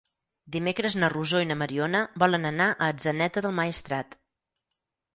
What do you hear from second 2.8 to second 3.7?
Atzeneta del